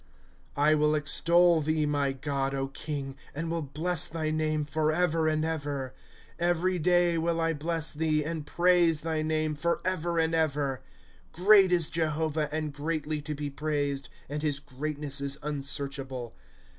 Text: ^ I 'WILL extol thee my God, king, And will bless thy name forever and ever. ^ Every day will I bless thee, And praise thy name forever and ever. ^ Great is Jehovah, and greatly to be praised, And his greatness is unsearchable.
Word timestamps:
^ 0.01 0.03
I 0.57 0.73
'WILL 0.73 0.95
extol 0.95 1.61
thee 1.61 1.85
my 1.85 2.11
God, 2.11 2.57
king, 2.73 3.15
And 3.35 3.51
will 3.51 3.61
bless 3.61 4.07
thy 4.07 4.31
name 4.31 4.65
forever 4.65 5.27
and 5.27 5.45
ever. 5.45 5.93
^ 5.97 5.99
Every 6.39 6.79
day 6.79 7.19
will 7.19 7.39
I 7.39 7.53
bless 7.53 7.93
thee, 7.93 8.23
And 8.25 8.43
praise 8.47 9.01
thy 9.01 9.21
name 9.21 9.53
forever 9.53 10.17
and 10.17 10.33
ever. 10.33 10.81
^ 11.29 11.31
Great 11.31 11.71
is 11.71 11.87
Jehovah, 11.87 12.49
and 12.51 12.73
greatly 12.73 13.21
to 13.21 13.35
be 13.35 13.51
praised, 13.51 14.09
And 14.27 14.41
his 14.41 14.59
greatness 14.59 15.21
is 15.21 15.37
unsearchable. 15.43 16.33